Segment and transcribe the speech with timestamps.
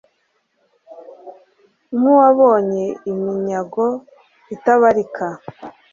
[1.97, 3.87] nk'uwabonye iminyago
[4.55, 5.27] itabarika